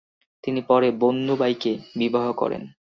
তিনি 0.43 0.61
পরে 0.61 0.87
বন্নুবাইকে 0.91 1.71
বিবাহ 1.95 2.25
করেন। 2.31 2.61